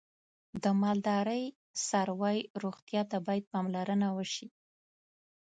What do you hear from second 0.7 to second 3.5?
مالدارۍ څاروی روغتیا ته باید